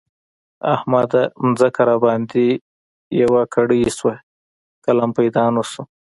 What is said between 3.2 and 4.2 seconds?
يوه کړۍ شوه؛